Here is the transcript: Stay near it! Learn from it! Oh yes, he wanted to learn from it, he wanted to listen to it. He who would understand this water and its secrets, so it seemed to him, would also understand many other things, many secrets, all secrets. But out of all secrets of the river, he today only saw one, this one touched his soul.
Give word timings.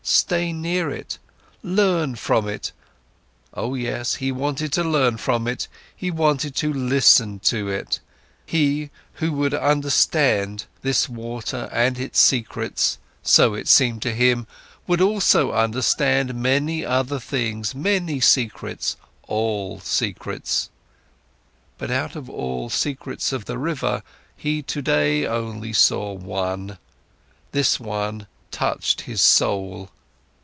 Stay 0.03 0.51
near 0.51 0.89
it! 0.89 1.19
Learn 1.61 2.15
from 2.15 2.47
it! 2.49 2.71
Oh 3.53 3.75
yes, 3.75 4.15
he 4.15 4.31
wanted 4.31 4.73
to 4.73 4.83
learn 4.83 5.17
from 5.17 5.47
it, 5.47 5.67
he 5.95 6.09
wanted 6.09 6.55
to 6.55 6.73
listen 6.73 7.37
to 7.41 7.69
it. 7.69 7.99
He 8.43 8.89
who 9.15 9.31
would 9.33 9.53
understand 9.53 10.65
this 10.81 11.07
water 11.07 11.69
and 11.71 11.99
its 11.99 12.19
secrets, 12.19 12.97
so 13.21 13.53
it 13.53 13.67
seemed 13.67 14.01
to 14.01 14.13
him, 14.13 14.47
would 14.87 15.01
also 15.01 15.51
understand 15.51 16.33
many 16.33 16.83
other 16.83 17.19
things, 17.19 17.75
many 17.75 18.19
secrets, 18.19 18.97
all 19.27 19.79
secrets. 19.81 20.71
But 21.77 21.91
out 21.91 22.15
of 22.15 22.27
all 22.27 22.69
secrets 22.71 23.31
of 23.31 23.45
the 23.45 23.57
river, 23.59 24.01
he 24.35 24.63
today 24.63 25.27
only 25.27 25.73
saw 25.73 26.11
one, 26.13 26.79
this 27.51 27.79
one 27.79 28.25
touched 28.51 29.01
his 29.01 29.21
soul. 29.21 29.89